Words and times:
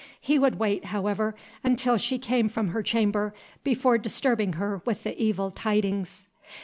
He 0.19 0.39
would 0.39 0.57
wait, 0.57 0.85
however, 0.85 1.35
until 1.63 1.95
she 1.95 2.17
came 2.17 2.49
from 2.49 2.69
her 2.69 2.81
chamber, 2.81 3.35
before 3.63 3.99
disturbing 3.99 4.53
her 4.53 4.81
with 4.83 5.03
the 5.03 5.15
evil 5.21 5.51
tidings. 5.51 6.25